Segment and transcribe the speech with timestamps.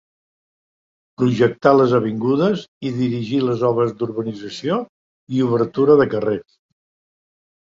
[1.21, 4.81] Projectà les avingudes i dirigí les obres d'urbanització
[5.37, 6.49] i obertura de carrers.